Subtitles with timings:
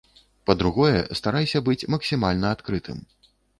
[0.49, 3.07] Па-другое, старайся быць максімальна адкрытым.